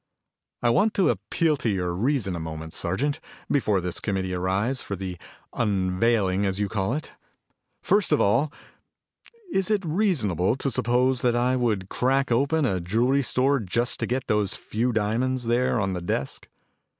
"I 0.63 0.71
want 0.71 0.95
to 0.95 1.11
appeal 1.11 1.55
to 1.57 1.69
your 1.69 1.93
reason 1.93 2.35
a 2.35 2.39
moment, 2.39 2.73
Sergeant, 2.73 3.19
before 3.51 3.79
this 3.79 3.99
committee 3.99 4.33
arrives 4.33 4.81
for 4.81 4.95
the 4.95 5.19
'unveiling' 5.53 6.43
as 6.43 6.59
you 6.59 6.67
call 6.67 6.95
it. 6.95 7.11
First 7.83 8.11
of 8.11 8.19
all, 8.19 8.51
is 9.53 9.69
it 9.69 9.85
reasonable 9.85 10.55
to 10.55 10.71
suppose 10.71 11.21
that 11.21 11.35
I 11.35 11.55
would 11.55 11.87
crack 11.89 12.31
open 12.31 12.65
a 12.65 12.79
jewelry 12.81 13.21
store 13.21 13.59
just 13.59 13.99
to 13.99 14.07
get 14.07 14.25
those 14.25 14.55
few 14.55 14.91
diamonds 14.91 15.45
there 15.45 15.79
on 15.79 15.93
the 15.93 16.01
desk? 16.01 16.47